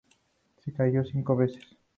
Se 0.63 0.73
casó 0.73 1.03
cinco 1.03 1.35
veces. 1.35 1.63